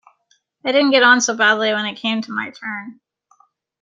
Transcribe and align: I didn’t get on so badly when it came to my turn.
I 0.65 0.71
didn’t 0.71 0.89
get 0.93 1.03
on 1.03 1.21
so 1.21 1.37
badly 1.37 1.71
when 1.71 1.85
it 1.85 1.93
came 1.99 2.23
to 2.23 2.31
my 2.31 2.49
turn. 2.49 2.99